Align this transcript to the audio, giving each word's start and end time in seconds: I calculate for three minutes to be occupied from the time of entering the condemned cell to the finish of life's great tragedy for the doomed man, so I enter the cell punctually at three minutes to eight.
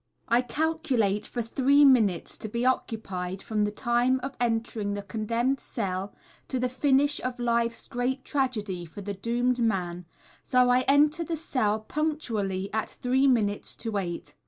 I 0.27 0.41
calculate 0.41 1.27
for 1.27 1.43
three 1.43 1.85
minutes 1.85 2.35
to 2.39 2.49
be 2.49 2.65
occupied 2.65 3.43
from 3.43 3.65
the 3.65 3.71
time 3.71 4.19
of 4.23 4.35
entering 4.39 4.95
the 4.95 5.03
condemned 5.03 5.59
cell 5.59 6.15
to 6.47 6.59
the 6.59 6.69
finish 6.69 7.21
of 7.21 7.37
life's 7.37 7.85
great 7.85 8.25
tragedy 8.25 8.83
for 8.83 9.01
the 9.01 9.13
doomed 9.13 9.59
man, 9.59 10.05
so 10.41 10.71
I 10.71 10.79
enter 10.87 11.23
the 11.23 11.37
cell 11.37 11.81
punctually 11.81 12.73
at 12.73 12.89
three 12.89 13.27
minutes 13.27 13.75
to 13.75 13.95
eight. 13.99 14.33